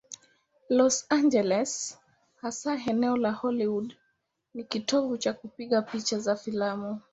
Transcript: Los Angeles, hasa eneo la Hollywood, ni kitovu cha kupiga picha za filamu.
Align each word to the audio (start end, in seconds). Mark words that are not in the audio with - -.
Los 0.67 1.05
Angeles, 1.11 1.99
hasa 2.41 2.75
eneo 2.85 3.15
la 3.17 3.33
Hollywood, 3.39 3.91
ni 4.53 4.63
kitovu 4.63 5.17
cha 5.17 5.33
kupiga 5.33 5.81
picha 5.83 6.19
za 6.19 6.35
filamu. 6.35 6.99